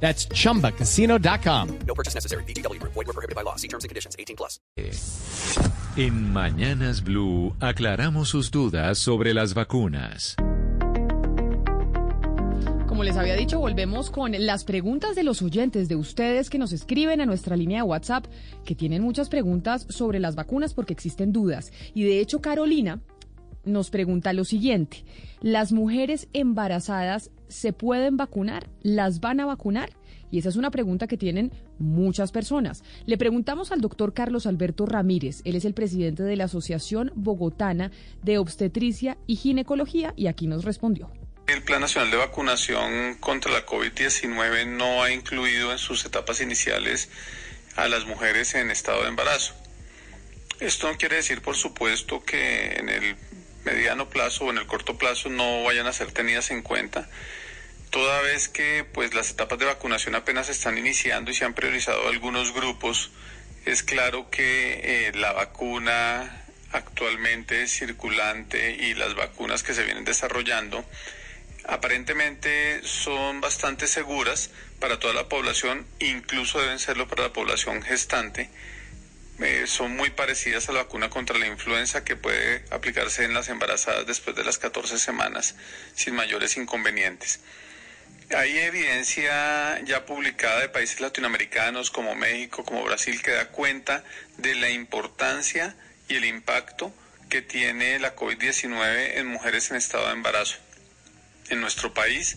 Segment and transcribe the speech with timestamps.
[0.00, 1.78] That's chumbacasino.com.
[1.86, 2.44] No purchase necessary.
[2.44, 2.80] BGW.
[2.82, 3.56] Void were prohibited by law.
[3.56, 4.14] See terms and conditions.
[4.18, 4.60] 18 plus.
[5.96, 10.36] En Mañanas Blue aclaramos sus dudas sobre las vacunas.
[12.86, 16.72] Como les había dicho, volvemos con las preguntas de los oyentes, de ustedes que nos
[16.72, 18.24] escriben a nuestra línea de WhatsApp,
[18.64, 21.72] que tienen muchas preguntas sobre las vacunas porque existen dudas.
[21.94, 23.00] Y de hecho, Carolina
[23.66, 25.04] nos pregunta lo siguiente.
[25.40, 28.70] ¿Las mujeres embarazadas se pueden vacunar?
[28.82, 29.90] ¿Las van a vacunar?
[30.30, 32.82] Y esa es una pregunta que tienen muchas personas.
[33.04, 37.92] Le preguntamos al doctor Carlos Alberto Ramírez, él es el presidente de la Asociación Bogotana
[38.22, 41.10] de Obstetricia y Ginecología, y aquí nos respondió.
[41.46, 47.08] El Plan Nacional de Vacunación contra la COVID-19 no ha incluido en sus etapas iniciales
[47.76, 49.54] a las mujeres en estado de embarazo.
[50.58, 53.14] Esto no quiere decir, por supuesto, que en el
[53.66, 57.08] mediano plazo o en el corto plazo no vayan a ser tenidas en cuenta,
[57.90, 62.08] toda vez que pues las etapas de vacunación apenas están iniciando y se han priorizado
[62.08, 63.10] algunos grupos,
[63.66, 70.84] es claro que eh, la vacuna actualmente circulante y las vacunas que se vienen desarrollando
[71.66, 78.48] aparentemente son bastante seguras para toda la población, incluso deben serlo para la población gestante.
[79.66, 84.06] Son muy parecidas a la vacuna contra la influenza que puede aplicarse en las embarazadas
[84.06, 85.56] después de las 14 semanas
[85.94, 87.40] sin mayores inconvenientes.
[88.34, 94.04] Hay evidencia ya publicada de países latinoamericanos como México, como Brasil, que da cuenta
[94.38, 95.76] de la importancia
[96.08, 96.92] y el impacto
[97.28, 100.56] que tiene la COVID-19 en mujeres en estado de embarazo
[101.50, 102.36] en nuestro país,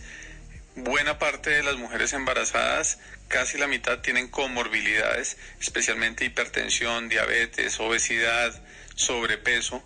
[0.76, 2.98] buena parte de las mujeres embarazadas,
[3.28, 8.60] casi la mitad, tienen comorbilidades, especialmente hipertensión, diabetes, obesidad,
[8.94, 9.82] sobrepeso,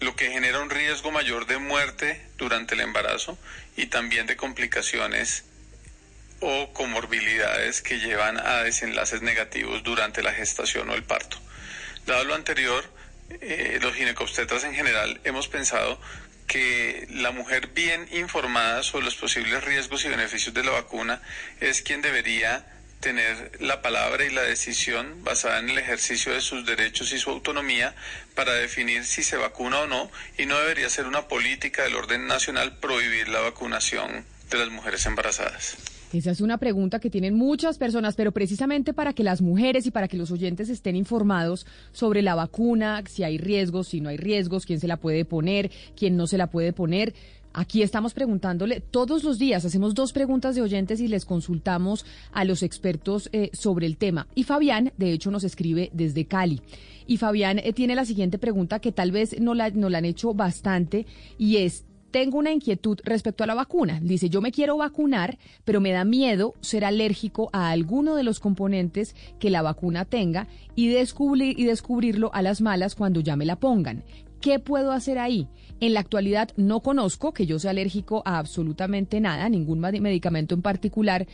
[0.00, 3.38] lo que genera un riesgo mayor de muerte durante el embarazo
[3.76, 5.44] y también de complicaciones
[6.40, 11.38] o comorbilidades que llevan a desenlaces negativos durante la gestación o el parto.
[12.04, 12.84] Dado lo anterior,
[13.40, 16.00] eh, los ginecobstetras en general hemos pensado
[16.52, 21.22] que la mujer bien informada sobre los posibles riesgos y beneficios de la vacuna
[21.60, 22.62] es quien debería
[23.00, 27.30] tener la palabra y la decisión basada en el ejercicio de sus derechos y su
[27.30, 27.94] autonomía
[28.34, 32.26] para definir si se vacuna o no y no debería ser una política del orden
[32.26, 35.78] nacional prohibir la vacunación de las mujeres embarazadas.
[36.12, 39.90] Esa es una pregunta que tienen muchas personas, pero precisamente para que las mujeres y
[39.90, 44.18] para que los oyentes estén informados sobre la vacuna, si hay riesgos, si no hay
[44.18, 47.14] riesgos, quién se la puede poner, quién no se la puede poner.
[47.54, 52.44] Aquí estamos preguntándole todos los días, hacemos dos preguntas de oyentes y les consultamos a
[52.44, 54.26] los expertos eh, sobre el tema.
[54.34, 56.60] Y Fabián, de hecho, nos escribe desde Cali.
[57.06, 60.04] Y Fabián eh, tiene la siguiente pregunta que tal vez no la, no la han
[60.04, 61.06] hecho bastante
[61.36, 63.98] y es, tengo una inquietud respecto a la vacuna.
[64.00, 68.38] Dice, yo me quiero vacunar, pero me da miedo ser alérgico a alguno de los
[68.38, 70.46] componentes que la vacuna tenga
[70.76, 74.04] y, y descubrirlo a las malas cuando ya me la pongan.
[74.40, 75.48] ¿Qué puedo hacer ahí?
[75.80, 80.62] En la actualidad no conozco que yo sea alérgico a absolutamente nada, ningún medicamento en
[80.62, 81.26] particular,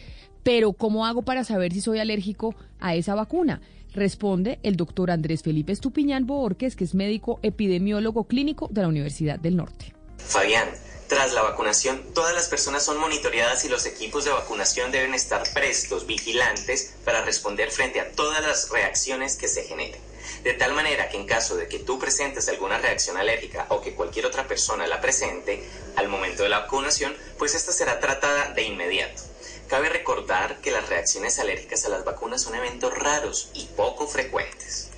[0.43, 3.61] pero ¿cómo hago para saber si soy alérgico a esa vacuna?
[3.95, 9.41] Responde el doctor Andrés Felipe Estupiñán Boorques, que es médico epidemiólogo clínico de la Universidad
[9.41, 9.98] del Norte.
[10.27, 10.71] Fabián,
[11.09, 15.43] tras la vacunación, todas las personas son monitoreadas y los equipos de vacunación deben estar
[15.55, 20.01] prestos, vigilantes, para responder frente a todas las reacciones que se generen.
[20.45, 23.95] De tal manera que en caso de que tú presentes alguna reacción alérgica o que
[23.95, 25.65] cualquier otra persona la presente
[25.97, 29.23] al momento de la vacunación, pues esta será tratada de inmediato.
[29.67, 34.91] Cabe recordar que las reacciones alérgicas a las vacunas son eventos raros y poco frecuentes.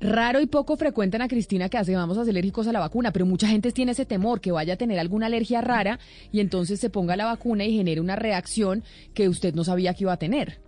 [0.00, 3.26] Raro y poco frecuente, a Cristina, que hace vamos a alérgicos a la vacuna, pero
[3.26, 5.98] mucha gente tiene ese temor que vaya a tener alguna alergia rara
[6.30, 10.04] y entonces se ponga la vacuna y genere una reacción que usted no sabía que
[10.04, 10.67] iba a tener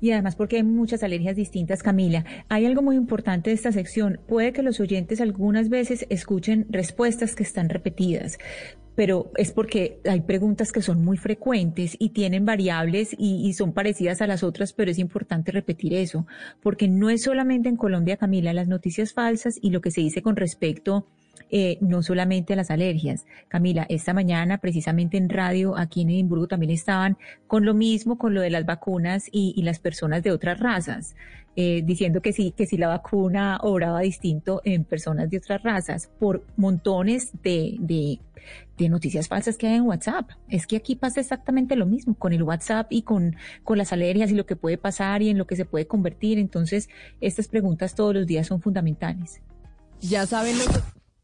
[0.00, 2.24] y además porque hay muchas alergias distintas, Camila.
[2.48, 4.20] Hay algo muy importante de esta sección.
[4.26, 8.38] Puede que los oyentes algunas veces escuchen respuestas que están repetidas
[8.98, 13.72] pero es porque hay preguntas que son muy frecuentes y tienen variables y, y, son
[13.72, 16.26] parecidas a las otras, pero es importante repetir eso,
[16.60, 20.20] porque no es solamente en Colombia, Camila, las noticias falsas y lo que se dice
[20.20, 21.06] con respecto
[21.50, 23.26] eh, no solamente las alergias.
[23.48, 28.34] Camila, esta mañana precisamente en radio aquí en Edimburgo también estaban con lo mismo, con
[28.34, 31.14] lo de las vacunas y, y las personas de otras razas.
[31.60, 36.08] Eh, diciendo que sí, que si la vacuna obraba distinto en personas de otras razas
[36.20, 38.20] por montones de, de,
[38.76, 40.30] de, noticias falsas que hay en WhatsApp.
[40.48, 44.30] Es que aquí pasa exactamente lo mismo con el WhatsApp y con, con las alergias
[44.30, 46.38] y lo que puede pasar y en lo que se puede convertir.
[46.38, 46.88] Entonces,
[47.20, 49.40] estas preguntas todos los días son fundamentales.
[50.00, 50.68] Ya saben los,